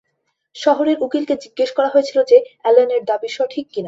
শহরের 0.55 0.97
উকিলকে 1.01 1.35
জিজ্ঞেস 1.43 1.69
করা 1.77 1.89
হয়েছিল 1.89 2.17
যে, 2.23 2.37
অ্যালেনের 2.61 3.01
দাবি 3.05 3.29
সঠিক 3.29 3.65
কি 3.65 3.69
না। 3.69 3.79